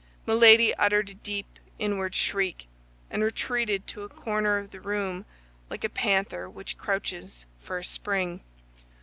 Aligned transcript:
Milady 0.25 0.73
uttered 0.77 1.11
a 1.11 1.13
deep, 1.13 1.59
inward 1.77 2.15
shriek, 2.15 2.67
and 3.11 3.21
retreated 3.23 3.85
to 3.85 4.01
a 4.01 4.09
corner 4.09 4.57
of 4.57 4.71
the 4.71 4.81
room 4.81 5.25
like 5.69 5.83
a 5.83 5.89
panther 5.89 6.49
which 6.49 6.75
crouches 6.75 7.45
for 7.59 7.77
a 7.77 7.85
spring. 7.85 8.41